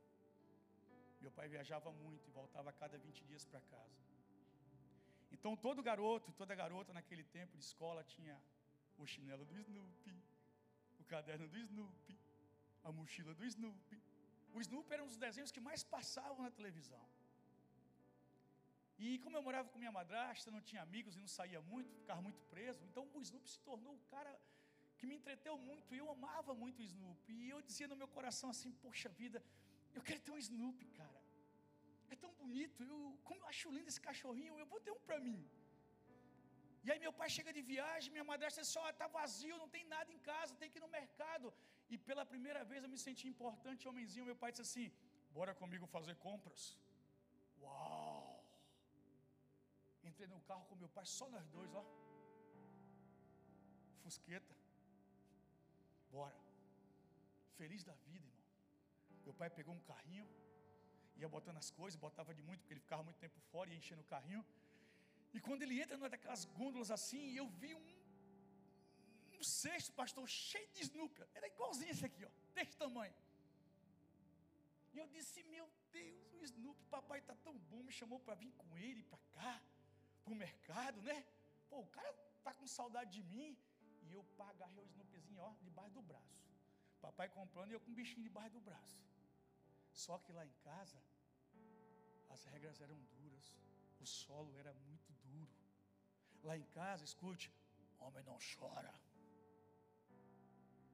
[1.20, 4.00] Meu pai viajava muito e voltava a cada 20 dias para casa.
[5.30, 8.36] Então todo garoto e toda garota naquele tempo de escola tinha
[8.96, 10.22] o chinelo do Snoopy,
[11.04, 12.16] o caderno do Snoopy,
[12.88, 13.98] a mochila do Snoopy.
[14.56, 17.04] O Snoopy era um dos desenhos que mais passavam na televisão.
[19.04, 22.20] E como eu morava com minha madrasta, não tinha amigos e não saía muito, ficava
[22.26, 24.32] muito preso, então o Snoopy se tornou o cara
[24.98, 27.32] que me entreteu muito, e eu amava muito o Snoopy.
[27.32, 29.42] E eu dizia no meu coração assim: Poxa vida,
[29.96, 31.20] eu quero ter um Snoopy, cara.
[32.10, 35.18] É tão bonito, eu, como eu acho lindo esse cachorrinho, eu vou ter um para
[35.18, 35.40] mim.
[36.84, 39.84] E aí meu pai chega de viagem, minha madrasta diz: Ó, está vazio, não tem
[39.94, 41.46] nada em casa, tem que ir no mercado.
[41.92, 44.28] E pela primeira vez eu me senti importante, homenzinho.
[44.30, 44.86] Meu pai disse assim:
[45.36, 46.62] Bora comigo fazer compras.
[47.62, 48.34] Uau!
[50.10, 51.84] Entrei no carro com meu pai, só nós dois, ó.
[54.02, 54.54] Fusqueta.
[56.16, 56.38] Bora.
[57.60, 58.44] Feliz da vida, irmão.
[59.26, 60.26] Meu pai pegou um carrinho,
[61.20, 64.02] ia botando as coisas, botava de muito, porque ele ficava muito tempo fora, ia enchendo
[64.02, 64.44] o carrinho.
[65.36, 67.86] E quando ele entra numa daquelas gôndolas assim, eu vi um,
[69.38, 71.22] um cesto, pastor, cheio de Snoopy.
[71.34, 73.14] Era igualzinho esse aqui, ó, desse tamanho.
[74.92, 78.52] E eu disse, meu Deus, o Snoopy, papai está tão bom, me chamou para vir
[78.52, 79.54] com ele para cá,
[80.22, 81.26] para o mercado, né?
[81.68, 83.58] Pô, o cara está com saudade de mim.
[84.02, 86.44] E eu agarrei o Snoopyzinho, ó, debaixo do braço.
[87.00, 88.98] Papai comprando e eu com um bichinho debaixo do braço.
[89.92, 91.00] Só que lá em casa,
[92.28, 93.46] as regras eram duras,
[94.00, 95.13] o solo era muito.
[96.48, 97.50] Lá em casa, escute,
[97.98, 98.94] homem não chora.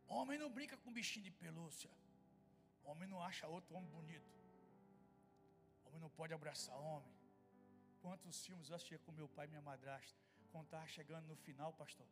[0.06, 1.90] Homem não brinca com bichinho de pelúcia.
[2.84, 4.32] Homem não acha outro homem bonito.
[5.84, 7.12] Homem não pode abraçar homem.
[8.02, 10.18] Quantos filmes eu assistia com meu pai e minha madrasta.
[10.52, 12.06] Quando estava chegando no final, pastor,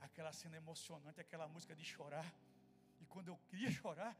[0.00, 2.28] aquela cena emocionante, aquela música de chorar.
[3.00, 4.16] E quando eu queria chorar,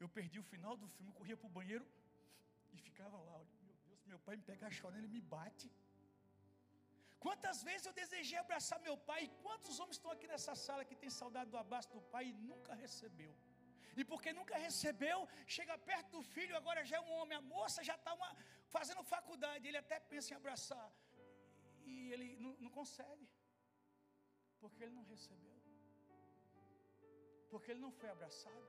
[0.00, 1.86] eu perdi o final do filme, corria para o banheiro
[2.72, 3.32] e ficava lá.
[3.38, 5.70] Olha, meu Deus, meu pai me pega chorando, ele me bate.
[7.24, 10.96] Quantas vezes eu desejei abraçar meu pai, e quantos homens estão aqui nessa sala que
[11.02, 13.32] tem saudade do abraço do pai e nunca recebeu?
[14.00, 15.18] E porque nunca recebeu,
[15.56, 18.12] chega perto do filho, agora já é um homem, a moça já está
[18.76, 20.88] fazendo faculdade, ele até pensa em abraçar,
[21.90, 23.28] e ele não, não consegue.
[24.62, 25.56] Porque ele não recebeu.
[27.50, 28.68] Porque ele não foi abraçado.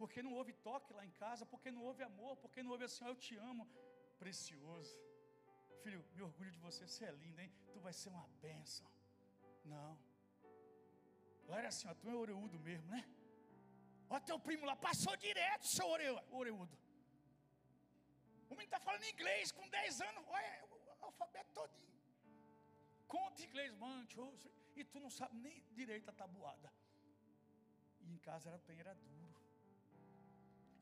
[0.00, 3.04] Porque não houve toque lá em casa, porque não houve amor, porque não houve assim,
[3.10, 3.64] eu te amo,
[4.22, 4.96] precioso.
[5.82, 7.52] Filho, me orgulho de você, você é lindo, hein?
[7.72, 8.86] Tu vai ser uma bênção.
[9.64, 9.98] Não.
[11.48, 13.04] Lá era assim, ó, tu é oreudo mesmo, né?
[14.08, 16.78] Olha teu primo lá, passou direto, seu oreudo.
[18.48, 20.64] O menino está falando inglês com 10 anos, olha
[21.00, 21.84] o alfabeto todinho
[23.14, 24.04] conta inglês, mano,
[24.74, 26.72] e tu não sabe nem direito a tabuada.
[28.00, 29.33] E em casa era bem, era duro.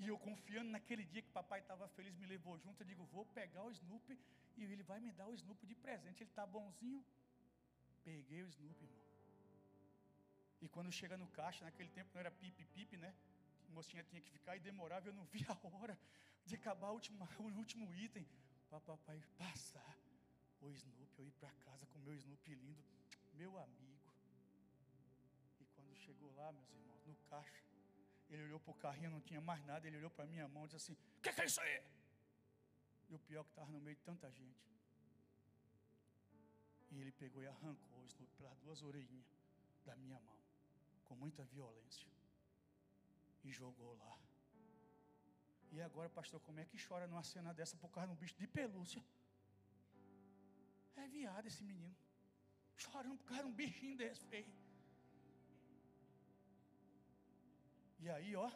[0.03, 3.25] E eu confiando naquele dia que papai estava feliz, me levou junto, eu digo, vou
[3.39, 4.15] pegar o Snoopy
[4.57, 6.23] e ele vai me dar o Snoopy de presente.
[6.23, 7.05] Ele está bonzinho.
[8.09, 9.03] Peguei o Snoopy, irmão.
[10.61, 13.15] E quando chega no caixa, naquele tempo não era pipi-pipi, né?
[13.69, 15.99] a mocinha tinha que ficar e demorava, eu não via a hora
[16.45, 18.27] de acabar o último, o último item.
[18.69, 19.97] Para papai passar
[20.61, 22.83] o Snoopy, eu ir para casa com o meu Snoopy lindo,
[23.35, 24.11] meu amigo.
[25.61, 27.72] E quando chegou lá, meus irmãos, no caixa,
[28.35, 30.65] ele olhou para o carrinho, não tinha mais nada, ele olhou para a minha mão
[30.65, 31.83] e disse assim: O que, que é isso aí?
[33.11, 34.65] E o pior é que estava no meio de tanta gente.
[36.91, 39.27] E ele pegou e arrancou o Snoopy pelas duas orelhinhas
[39.85, 40.37] da minha mão,
[41.05, 42.09] com muita violência,
[43.45, 44.19] e jogou lá.
[45.73, 48.37] E agora, pastor, como é que chora numa cena dessa por causa de um bicho
[48.39, 49.03] de pelúcia?
[50.97, 51.97] É viado esse menino.
[52.77, 54.53] Chorando por causa de um bichinho desse feio.
[58.05, 58.49] E aí, ó,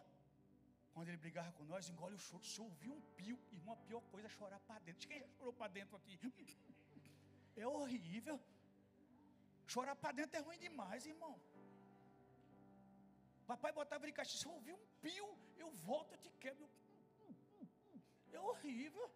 [0.92, 2.44] quando ele brigava com nós, engole o choro.
[2.52, 5.08] Se ouvir um pio, irmão, a pior coisa é chorar para dentro.
[5.08, 6.14] Quem já chorou para dentro aqui?
[7.62, 8.38] É horrível.
[9.74, 11.34] Chorar para dentro é ruim demais, irmão.
[13.50, 14.36] Papai botava ele em caixa.
[14.40, 15.28] Se eu ouvir um pio,
[15.62, 16.68] eu volto, eu te quebro.
[18.36, 19.06] É horrível.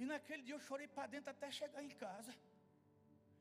[0.00, 2.34] E naquele dia eu chorei para dentro até chegar em casa.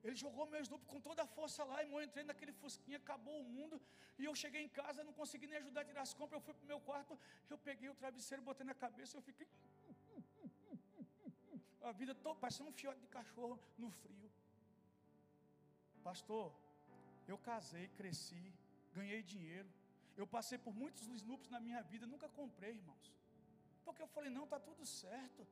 [0.04, 2.00] Ele jogou meus Snoopy com toda a força lá, irmão.
[2.00, 3.82] Eu entrei naquele fusquinha, acabou o mundo.
[4.18, 6.40] E eu cheguei em casa, não consegui nem ajudar a tirar as compras.
[6.40, 9.48] Eu fui para o meu quarto, eu peguei o travesseiro, botei na cabeça, eu fiquei.
[11.82, 14.30] A vida toda, parecendo um fiote de cachorro no frio.
[16.04, 16.54] Pastor,
[17.28, 18.54] eu casei, cresci,
[18.94, 19.70] ganhei dinheiro.
[20.18, 23.14] Eu passei por muitos Snoops na minha vida, nunca comprei, irmãos.
[23.86, 25.48] Porque eu falei, não, está tudo certo.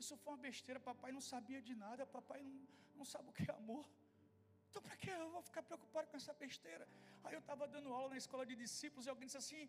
[0.00, 2.54] Isso foi uma besteira, papai não sabia de nada, papai não,
[2.98, 3.84] não sabe o que é amor.
[4.68, 6.86] Então para que eu vou ficar preocupado com essa besteira?
[7.24, 9.62] Aí eu estava dando aula na escola de discípulos e alguém disse assim: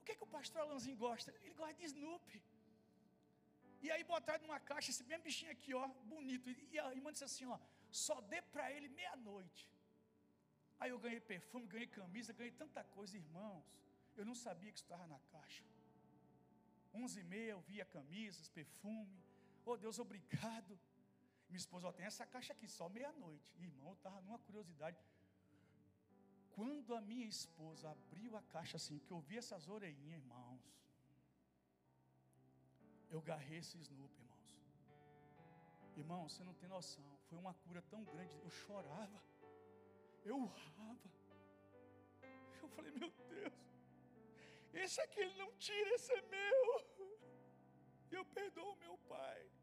[0.00, 1.30] o que, é que o pastor Alanzinho gosta?
[1.42, 2.40] Ele gosta de Snoopy.
[3.84, 6.50] E aí botaram numa caixa esse mesmo bichinho aqui, ó, bonito.
[6.72, 7.58] E a irmã disse assim, ó,
[7.90, 9.68] só dê para ele meia-noite.
[10.80, 13.64] Aí eu ganhei perfume, ganhei camisa, ganhei tanta coisa, irmãos.
[14.16, 15.64] Eu não sabia que estava na caixa.
[16.92, 19.18] Onze e meia eu via camisas, perfume.
[19.70, 20.72] Oh Deus, obrigado.
[21.48, 23.48] Minha esposa, ó, tem essa caixa aqui, só meia-noite.
[23.58, 24.98] Irmão, eu estava numa curiosidade.
[26.56, 30.62] Quando a minha esposa abriu a caixa assim, que eu vi essas orelhinhas, irmãos.
[33.10, 34.48] Eu garrei esse Snoop, irmãos.
[35.96, 37.18] Irmão, você não tem noção.
[37.28, 38.34] Foi uma cura tão grande.
[38.38, 39.22] Eu chorava.
[40.24, 41.10] Eu urrava.
[42.62, 43.52] Eu falei, meu Deus.
[44.72, 46.68] Esse aqui ele não tira, esse é meu.
[48.10, 49.57] Eu perdoo meu pai.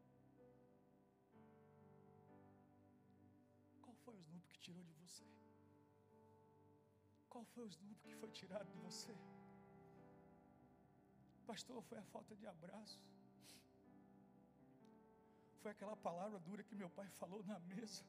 [4.66, 5.24] Tirou de você?
[7.30, 9.14] Qual foi o Snoop que foi tirado de você?
[11.50, 13.00] Pastor, foi a falta de abraço.
[15.60, 18.04] Foi aquela palavra dura que meu pai falou na mesa.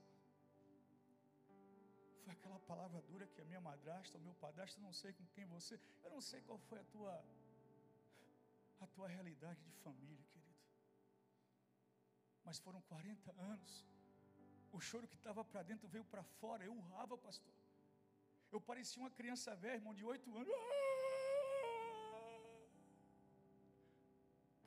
[2.24, 5.46] Foi aquela palavra dura que a minha madrasta, o meu padrasto, não sei com quem
[5.46, 7.14] você, eu não sei qual foi a tua
[8.80, 10.62] a tua realidade de família, querido.
[12.46, 13.72] Mas foram 40 anos.
[14.78, 16.64] O choro que estava para dentro veio para fora.
[16.64, 17.54] Eu urrava, pastor.
[18.52, 20.54] Eu parecia uma criança velha, irmão, de oito anos.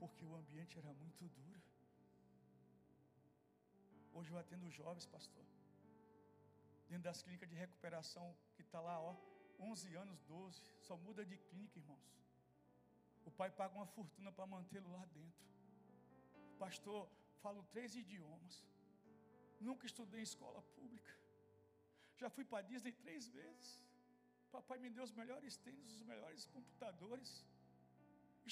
[0.01, 1.61] Porque o ambiente era muito duro.
[4.13, 5.47] Hoje eu atendo jovens, pastor.
[6.89, 9.15] Dentro das clínicas de recuperação, que está lá, ó,
[9.61, 12.09] 11 anos, 12, só muda de clínica, irmãos.
[13.25, 15.45] O pai paga uma fortuna para mantê-lo lá dentro.
[16.59, 17.09] Pastor,
[17.43, 18.65] falo três idiomas.
[19.69, 21.13] Nunca estudei em escola pública.
[22.21, 23.69] Já fui para Disney três vezes.
[24.57, 27.31] Papai me deu os melhores tênis, os melhores computadores.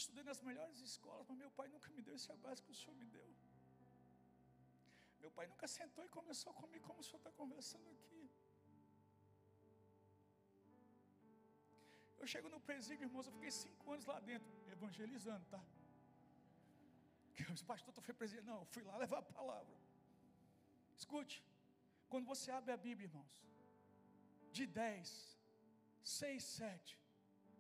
[0.01, 2.97] Estudei nas melhores escolas, mas meu pai nunca me deu esse abraço que o Senhor
[3.03, 3.29] me deu.
[5.23, 8.31] Meu pai nunca sentou e começou comigo como o senhor está conversando aqui.
[12.21, 15.63] Eu chego no presídio, irmãos, eu fiquei cinco anos lá dentro, evangelizando, tá?
[17.39, 18.45] Eu disse, pastor, tu foi presídio.
[18.45, 19.77] Não, eu fui lá levar a palavra.
[21.01, 21.37] Escute,
[22.11, 23.35] quando você abre a Bíblia, irmãos,
[24.57, 25.39] de 10,
[26.03, 26.99] 6, 7,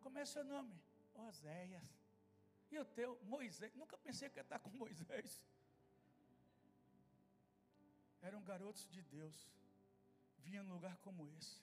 [0.00, 0.74] como é seu nome?
[1.26, 1.88] Oséias.
[2.70, 3.10] E o teu?
[3.34, 3.74] Moisés.
[3.82, 5.42] Nunca pensei que ia estar com Moisés
[8.28, 9.36] eram garotos de Deus,
[10.38, 11.60] vinham num lugar como esse.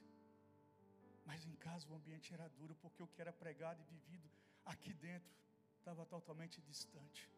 [1.25, 4.29] Mas em casa o ambiente era duro, porque o que era pregado e vivido
[4.65, 5.33] aqui dentro
[5.77, 7.29] estava totalmente distante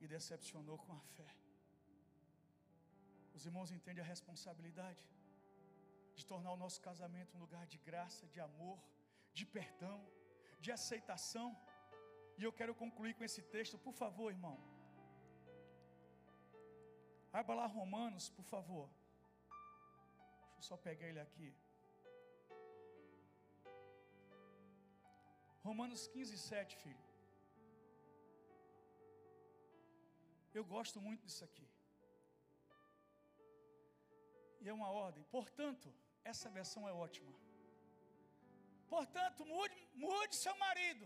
[0.00, 1.45] e decepcionou com a fé.
[3.36, 5.02] Os irmãos entendem a responsabilidade
[6.18, 8.78] de tornar o nosso casamento um lugar de graça, de amor,
[9.38, 9.98] de perdão,
[10.64, 11.48] de aceitação.
[12.38, 14.56] E eu quero concluir com esse texto, por favor, irmão.
[17.40, 18.88] Abra lá Romanos, por favor.
[20.54, 21.50] Deixa eu só pegar ele aqui.
[25.68, 27.04] Romanos 15, 7, filho.
[30.58, 31.66] Eu gosto muito disso aqui.
[34.66, 35.22] E é uma ordem.
[35.36, 35.88] Portanto,
[36.30, 37.32] essa versão é ótima.
[38.94, 41.04] Portanto, mude, mude seu marido.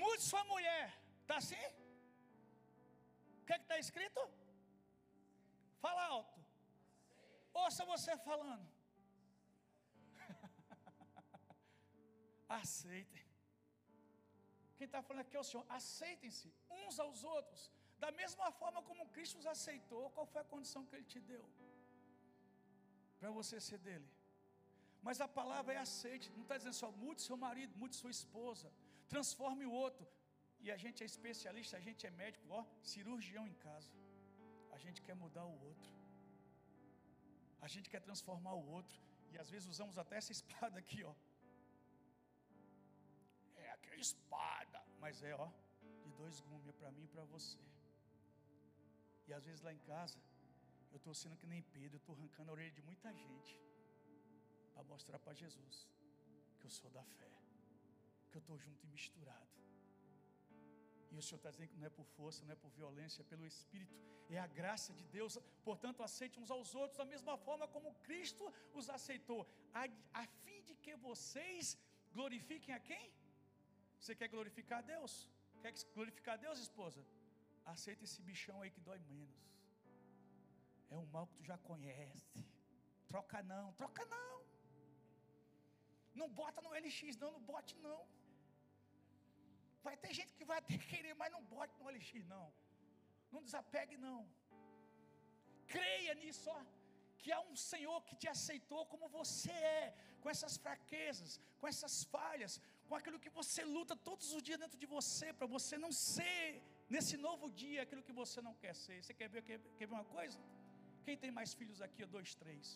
[0.00, 0.86] Mude sua mulher.
[1.22, 1.62] Está assim?
[3.38, 4.22] O que é está escrito?
[5.84, 6.40] Fala alto.
[7.62, 8.66] Ouça você falando.
[12.60, 13.24] Aceitem.
[14.76, 15.64] Quem está falando aqui é o Senhor.
[15.78, 16.50] Aceitem-se
[16.82, 17.62] uns aos outros.
[18.04, 21.46] Da mesma forma como Cristo os aceitou, qual foi a condição que Ele te deu?
[23.20, 24.08] Para você ser dele.
[25.06, 26.30] Mas a palavra é aceite.
[26.36, 28.68] Não está dizendo só mude seu marido, mude sua esposa.
[29.14, 30.06] Transforme o outro.
[30.64, 33.92] E a gente é especialista, a gente é médico, ó, cirurgião em casa.
[34.76, 35.90] A gente quer mudar o outro.
[37.66, 38.98] A gente quer transformar o outro.
[39.32, 41.14] E às vezes usamos até essa espada aqui, ó.
[43.56, 44.80] É aquela espada.
[45.00, 45.48] Mas é, ó,
[46.04, 47.58] de dois gumes, é para mim e para você.
[49.28, 50.18] E às vezes lá em casa,
[50.90, 53.52] eu estou sendo que nem Pedro, eu estou arrancando a orelha de muita gente.
[54.74, 55.88] Para mostrar para Jesus
[56.58, 57.32] que eu sou da fé.
[58.30, 59.48] Que eu estou junto e misturado.
[61.10, 63.24] E o Senhor está dizendo que não é por força, não é por violência, é
[63.24, 63.94] pelo Espírito,
[64.36, 65.38] é a graça de Deus.
[65.68, 69.40] Portanto, aceite uns aos outros da mesma forma como Cristo os aceitou,
[69.72, 69.84] a,
[70.22, 71.78] a fim de que vocês
[72.12, 73.06] glorifiquem a quem?
[74.00, 75.30] Você quer glorificar a Deus?
[75.62, 77.04] Quer glorificar a Deus, esposa?
[77.64, 79.48] Aceita esse bichão aí que dói menos.
[80.90, 82.44] É um mal que tu já conhece.
[83.06, 84.36] Troca não, troca não.
[86.20, 88.00] Não bota no LX, não, não bote não.
[89.86, 92.46] Vai ter gente que vai que querer, mas não bote no LX, não.
[93.32, 94.20] Não desapegue, não.
[95.74, 96.60] Creia nisso, ó.
[97.20, 101.94] Que há um Senhor que te aceitou como você é, com essas fraquezas, com essas
[102.04, 105.92] falhas, com aquilo que você luta todos os dias dentro de você, para você não
[105.92, 109.02] ser, nesse novo dia, aquilo que você não quer ser.
[109.02, 110.38] Você quer ver, quer, quer ver uma coisa?
[111.08, 112.00] Quem tem mais filhos aqui?
[112.14, 112.66] Dois, três.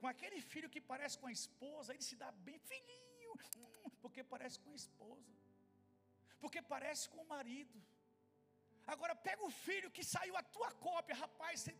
[0.00, 4.22] Com aquele filho que parece com a esposa, ele se dá bem, filhinho, hum, porque
[4.32, 5.32] parece com a esposa,
[6.42, 7.78] porque parece com o marido.
[8.94, 11.56] Agora pega o filho que saiu a tua cópia, rapaz.
[11.62, 11.74] Você,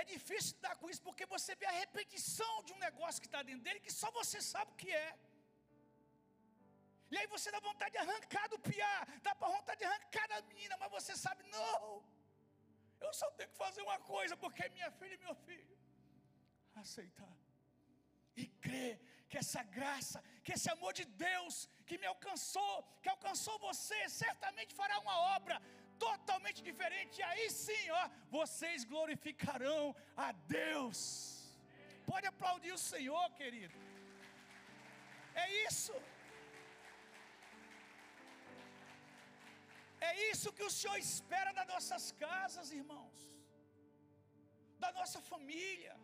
[0.00, 3.42] é difícil lidar com isso porque você vê a repetição de um negócio que está
[3.50, 5.10] dentro dele que só você sabe o que é.
[7.12, 10.42] E aí você dá vontade de arrancar do piá, dá para vontade de arrancar da
[10.50, 11.97] menina, mas você sabe, não.
[13.00, 15.76] Eu só tenho que fazer uma coisa porque é minha filha e meu filho.
[16.74, 17.34] Aceitar.
[18.36, 18.94] E crer
[19.28, 24.74] que essa graça, que esse amor de Deus que me alcançou, que alcançou você, certamente
[24.74, 25.60] fará uma obra
[25.98, 27.18] totalmente diferente.
[27.20, 31.00] E aí sim, ó, vocês glorificarão a Deus.
[32.06, 33.74] Pode aplaudir o Senhor, querido.
[35.34, 35.94] É isso.
[40.00, 43.20] É isso que o Senhor espera das nossas casas, irmãos,
[44.82, 45.94] da nossa família.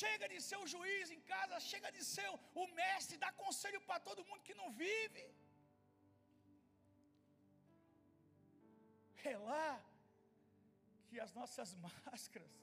[0.00, 2.28] Chega de ser o juiz em casa, chega de ser
[2.62, 5.24] o mestre, dar conselho para todo mundo que não vive.
[9.32, 9.70] É lá
[11.08, 12.54] que as nossas máscaras.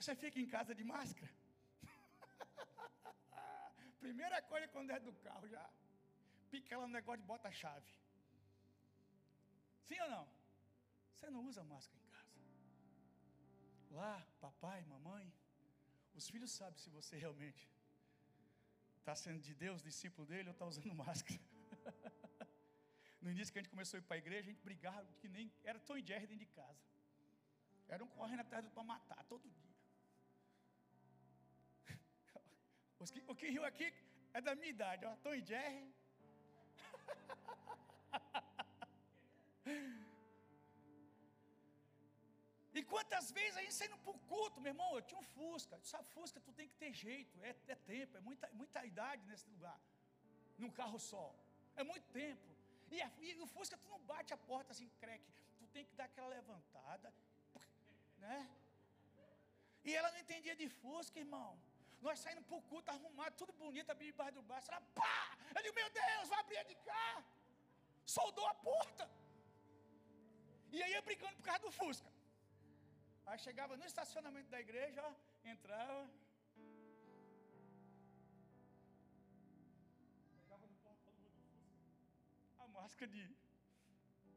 [0.00, 1.32] Você fica em casa de máscara?
[4.04, 5.64] Primeira coisa quando é do carro já
[6.52, 7.92] pica ela no negócio de bota-chave.
[9.86, 10.24] Sim ou não?
[11.12, 12.38] Você não usa máscara em casa.
[13.98, 15.26] Lá, papai, mamãe,
[16.18, 17.62] os filhos sabem se você realmente
[19.00, 21.40] está sendo de Deus, discípulo dele, ou está usando máscara.
[23.20, 25.28] no início que a gente começou a ir para a igreja, a gente brigava que
[25.28, 25.52] nem.
[25.64, 26.84] Era Tom e Jerry dentro de casa.
[27.88, 29.72] Era um correndo atrás do para matar todo dia.
[33.12, 33.92] Que, o que riu aqui
[34.32, 35.16] é da minha idade, ó.
[35.24, 35.92] Tom e Jerry.
[42.74, 45.76] E quantas vezes a gente saindo para o culto, meu irmão, eu tinha um Fusca.
[45.76, 49.46] Essa Fusca tu tem que ter jeito, é, é tempo, é muita, muita idade nesse
[49.50, 49.78] lugar.
[50.58, 51.34] Num carro só.
[51.76, 52.48] É muito tempo.
[52.90, 55.30] E, a, e o Fusca tu não bate a porta assim, creque.
[55.58, 57.12] Tu tem que dar aquela levantada.
[58.18, 58.48] Né?
[59.84, 61.58] E ela não entendia de Fusca, irmão.
[62.06, 64.70] Nós saindo para o culto, arrumado, tudo bonito, abrir debaixo do braço.
[64.70, 65.18] Ela, pá!
[65.56, 67.24] Eu digo, meu Deus, vai abrir de cá.
[68.04, 69.04] Soldou a porta.
[70.72, 72.10] E aí ia brigando por causa do Fusca.
[73.26, 75.12] Aí chegava no estacionamento da igreja, ó,
[75.52, 76.10] entrava.
[80.40, 81.62] Chegava no portão do Fusca.
[82.64, 83.22] A máscara de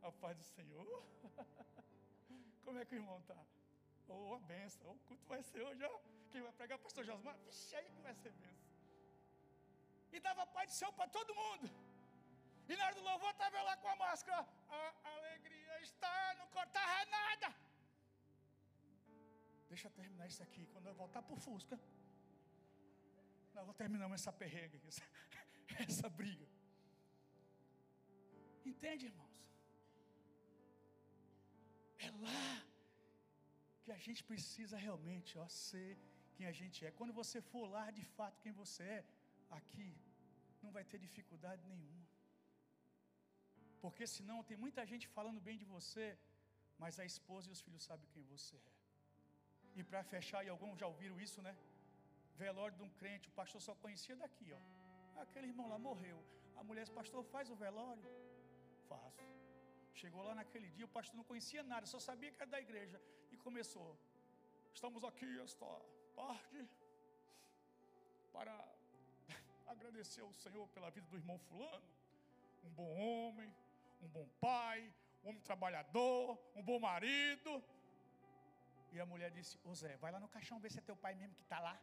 [0.03, 1.03] a paz do Senhor.
[2.63, 3.38] Como é que o irmão está?
[4.08, 4.91] Oh, a benção.
[4.91, 5.99] O culto vai ser hoje, ó.
[6.32, 7.38] Quem vai pregar, pastor Josmar?
[7.45, 8.66] Vixe, aí que vai ser benção.
[10.12, 11.70] E dava paz de céu para todo mundo.
[12.68, 14.47] E na hora do louvor estava lá com a máscara.
[14.70, 17.56] A alegria está, não cortava nada.
[19.70, 20.66] Deixa eu terminar isso aqui.
[20.68, 21.80] Quando eu voltar para o Fusca,
[23.53, 25.03] nós vamos terminar essa perrega, essa,
[25.88, 26.47] essa briga.
[28.66, 29.36] Entende, irmãos?
[31.99, 32.75] É lá
[33.86, 35.92] que a gente precisa realmente ó, ser
[36.36, 36.92] quem a gente é.
[37.00, 39.02] Quando você for lá de fato quem você é,
[39.60, 39.90] aqui
[40.64, 42.06] não vai ter dificuldade nenhuma.
[43.84, 46.06] Porque senão tem muita gente falando bem de você,
[46.84, 48.72] mas a esposa e os filhos sabem quem você é.
[49.80, 51.54] E para fechar, e alguns já ouviram isso, né?
[52.44, 54.62] Velório de um crente, o pastor só conhecia daqui, ó.
[55.24, 56.20] Aquele irmão lá morreu.
[56.60, 58.04] A mulher pastor, faz o velório?
[58.90, 59.25] Faço.
[60.06, 62.97] Chegou lá naquele dia, o pastor não conhecia nada, só sabia que era da igreja.
[63.32, 63.88] E começou.
[64.72, 65.66] Estamos aqui esta
[66.20, 66.60] tarde
[68.32, 68.53] para
[69.74, 71.88] agradecer ao Senhor pela vida do irmão fulano.
[72.66, 73.49] Um bom homem,
[74.03, 74.93] um bom pai,
[75.24, 77.51] um homem trabalhador, um bom marido.
[78.93, 81.16] E a mulher disse: Ô Zé, vai lá no caixão ver se é teu pai
[81.16, 81.76] mesmo que está lá.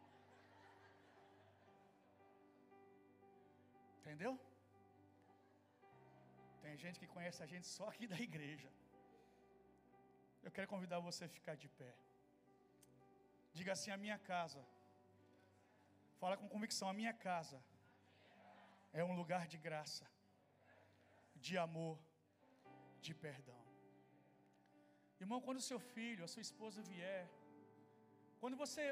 [3.99, 4.39] Entendeu?
[6.65, 8.71] Tem gente que conhece a gente só aqui da igreja.
[10.47, 11.93] Eu quero convidar você a ficar de pé.
[13.59, 14.63] Diga assim: a minha casa.
[16.21, 17.59] Fala com convicção: a minha casa
[19.01, 20.07] é um lugar de graça,
[21.47, 21.99] de amor,
[23.07, 23.61] de perdão.
[25.25, 27.25] Irmão, quando o seu filho, a sua esposa vier,
[28.41, 28.85] quando você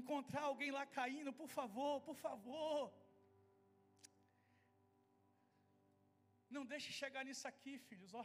[0.00, 2.92] encontrar alguém lá caindo, por favor, por favor,
[6.50, 8.24] não deixe chegar nisso aqui, filhos, ó.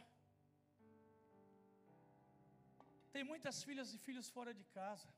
[3.12, 5.08] Tem muitas filhas e filhos fora de casa.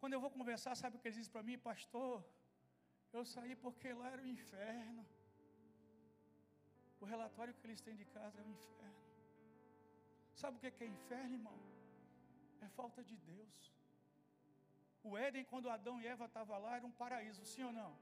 [0.00, 2.24] Quando eu vou conversar, sabe o que eles dizem para mim, pastor?
[3.12, 5.06] Eu saí porque lá era o inferno.
[7.00, 9.04] O relatório que eles têm de casa é o inferno.
[10.34, 11.58] Sabe o que é inferno, irmão?
[12.60, 13.72] É falta de Deus.
[15.02, 17.92] O Éden, quando Adão e Eva estavam lá, era um paraíso, sim ou não?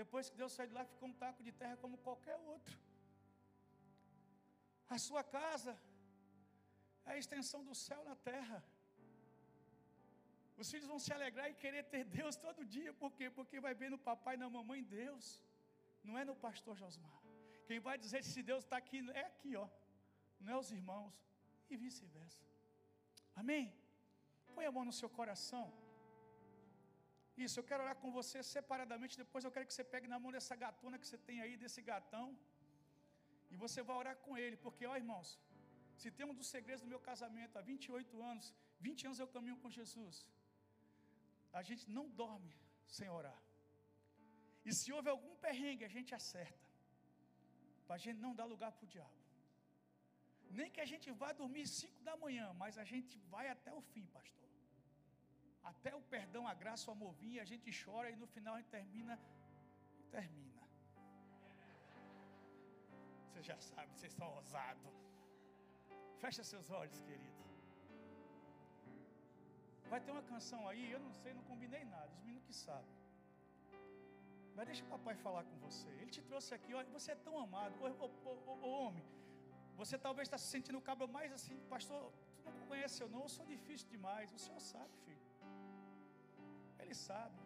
[0.00, 2.76] Depois que Deus saiu de lá, ficou um taco de terra como qualquer outro.
[4.94, 5.72] A sua casa
[7.06, 8.58] é a extensão do céu na terra.
[10.56, 13.28] Os filhos vão se alegrar e querer ter Deus todo dia, por quê?
[13.38, 15.40] Porque vai ver no papai e na mamãe Deus,
[16.02, 17.20] não é no pastor Josmar.
[17.66, 19.66] Quem vai dizer se Deus está aqui é aqui, ó,
[20.40, 21.14] não é os irmãos,
[21.70, 22.42] e vice-versa.
[23.34, 23.74] Amém?
[24.54, 25.72] Põe a mão no seu coração.
[27.44, 29.16] Isso, eu quero orar com você separadamente.
[29.24, 31.82] Depois eu quero que você pegue na mão dessa gatona que você tem aí, desse
[31.92, 32.26] gatão.
[33.52, 35.28] E você vai orar com ele, porque, ó irmãos,
[36.00, 38.46] se tem um dos segredos do meu casamento há 28 anos,
[38.80, 40.16] 20 anos eu caminho com Jesus
[41.60, 42.54] a gente não dorme
[42.96, 43.40] sem orar.
[44.66, 46.68] E se houve algum perrengue, a gente acerta.
[47.86, 49.20] Para a gente não dar lugar para o diabo.
[50.58, 53.82] Nem que a gente vá dormir 5 da manhã, mas a gente vai até o
[53.92, 54.50] fim, pastor.
[55.72, 58.70] Até o perdão, a graça, o amor a gente chora e no final a gente
[58.78, 59.18] termina.
[60.10, 60.62] Termina.
[63.26, 64.92] Você já sabe, vocês são ousados.
[66.20, 67.44] Fecha seus olhos, querido.
[69.92, 72.94] Vai ter uma canção aí, eu não sei, não combinei nada, os meninos que sabem.
[74.54, 75.88] Mas deixa o papai falar com você.
[76.00, 77.74] Ele te trouxe aqui, olha, você é tão amado.
[77.82, 79.04] Ô, ô, ô, ô homem,
[79.80, 82.12] você talvez está se sentindo o cabra mais assim, pastor,
[82.44, 84.32] tu não conhece eu não, eu sou difícil demais.
[84.32, 85.23] O senhor sabe, filho.
[86.94, 87.40] Ele sabe.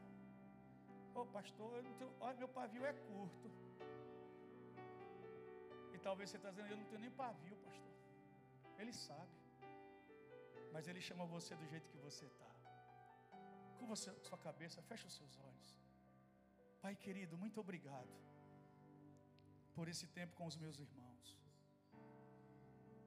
[1.15, 3.51] Ô pastor, tenho, olha, meu pavio é curto.
[5.95, 7.95] E talvez você está dizendo, eu não tenho nem pavio, pastor.
[8.79, 9.39] Ele sabe
[10.73, 12.51] mas Ele chama você do jeito que você está.
[13.79, 15.69] Com você, sua cabeça, fecha os seus olhos.
[16.83, 18.15] Pai querido, muito obrigado
[19.75, 21.27] por esse tempo com os meus irmãos.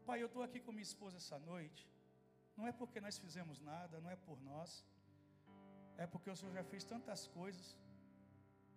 [0.06, 1.88] Pai, eu estou aqui com minha esposa essa noite.
[2.58, 4.86] Não é porque nós fizemos nada, não é por nós.
[6.04, 7.68] É porque o Senhor já fez tantas coisas.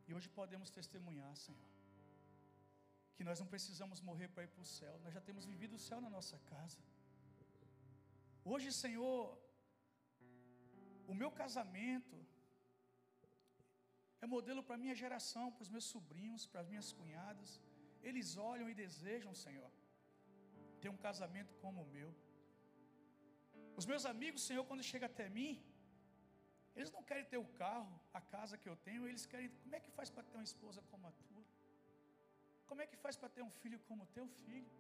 [0.07, 1.69] E hoje podemos testemunhar, Senhor.
[3.17, 4.95] Que nós não precisamos morrer para ir para o céu.
[5.05, 6.81] Nós já temos vivido o céu na nossa casa.
[8.53, 9.19] Hoje, Senhor,
[11.13, 12.19] o meu casamento
[14.25, 17.51] é modelo para a minha geração, para os meus sobrinhos, para as minhas cunhadas.
[18.09, 19.71] Eles olham e desejam, Senhor,
[20.83, 22.11] ter um casamento como o meu.
[23.81, 25.53] Os meus amigos, Senhor, quando chegam até mim,
[26.77, 29.49] eles não querem ter o carro, a casa que eu tenho, eles querem.
[29.63, 31.45] Como é que faz para ter uma esposa como a tua?
[32.69, 34.71] Como é que faz para ter um filho como o teu filho?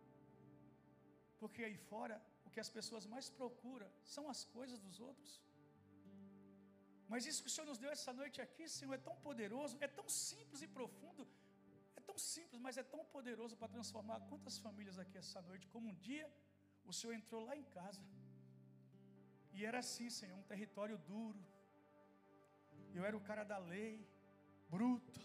[1.40, 2.16] Porque aí fora,
[2.47, 5.32] o que as pessoas mais procuram são as coisas dos outros.
[7.12, 9.88] Mas isso que o Senhor nos deu essa noite aqui, Senhor, é tão poderoso, é
[9.99, 11.24] tão simples e profundo,
[11.99, 15.88] é tão simples, mas é tão poderoso para transformar quantas famílias aqui essa noite, como
[15.92, 16.26] um dia
[16.90, 18.03] o Senhor entrou lá em casa.
[19.57, 21.40] E era assim, Senhor, um território duro.
[22.99, 23.92] Eu era o cara da lei,
[24.74, 25.20] bruto.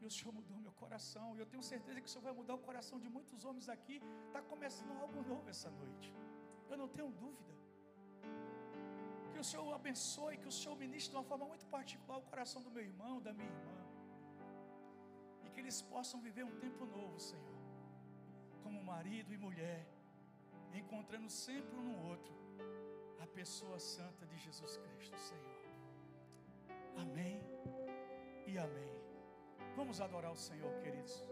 [0.00, 1.26] E o Senhor mudou meu coração.
[1.36, 3.96] E eu tenho certeza que o Senhor vai mudar o coração de muitos homens aqui.
[4.26, 6.10] Está começando algo novo essa noite.
[6.70, 7.54] Eu não tenho dúvida.
[9.32, 12.60] Que o Senhor abençoe, que o Senhor ministre de uma forma muito particular o coração
[12.66, 13.78] do meu irmão, da minha irmã.
[15.44, 17.58] E que eles possam viver um tempo novo, Senhor.
[18.62, 19.80] Como marido e mulher,
[20.82, 22.34] encontrando sempre um no outro
[23.24, 25.53] a pessoa santa de Jesus Cristo, Senhor.
[26.96, 27.40] Amém
[28.46, 28.92] e amém.
[29.76, 31.24] Vamos adorar o Senhor, queridos.